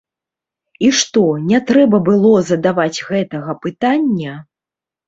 І 0.87 0.89
што, 0.99 1.23
не 1.53 1.59
трэба 1.69 1.97
было 2.09 2.35
задаваць 2.51 3.03
гэтага 3.13 3.61
пытання? 3.69 4.33